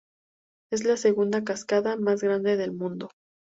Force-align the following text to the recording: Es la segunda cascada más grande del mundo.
Es 0.73 0.83
la 0.83 0.97
segunda 0.97 1.43
cascada 1.43 1.95
más 1.95 2.23
grande 2.23 2.57
del 2.57 2.71
mundo. 2.71 3.09